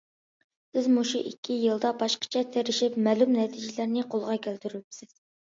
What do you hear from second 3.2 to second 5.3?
نەتىجىلەرنى قولغا كەلتۈرۈپسىز.